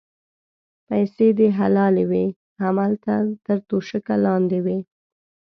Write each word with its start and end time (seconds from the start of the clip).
پیسې 0.87 1.27
دې 1.37 1.47
حلالې 1.59 2.03
وې 2.11 2.25
هملته 2.63 3.13
تر 3.45 3.57
توشکه 3.67 4.15
لاندې 4.25 4.59
وې. 4.65 4.79